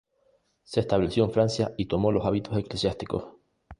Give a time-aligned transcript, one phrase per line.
[0.63, 3.35] Se estableció en Francia y tomó los hábitos eclesiásticos.